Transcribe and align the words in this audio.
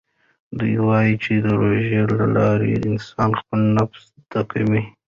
ده 0.57 0.67
وايي 0.87 1.13
چې 1.23 1.33
د 1.45 1.47
روژې 1.61 2.01
له 2.17 2.25
لارې 2.37 2.71
انسان 2.89 3.29
خپل 3.39 3.59
نفس 3.77 4.01
زده 4.19 4.41
کوي. 4.51 4.81